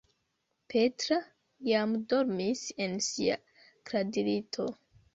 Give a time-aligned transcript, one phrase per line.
[0.73, 1.19] Petra
[1.69, 3.39] jam dormis en sia
[3.93, 4.71] kradlito.